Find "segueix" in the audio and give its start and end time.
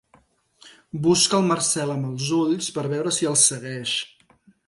3.51-3.93